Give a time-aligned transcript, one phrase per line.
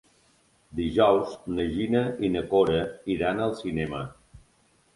[0.79, 2.81] Dijous na Gina i na Cora
[3.17, 4.05] iran al cinema.